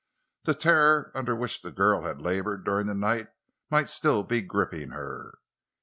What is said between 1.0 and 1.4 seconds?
under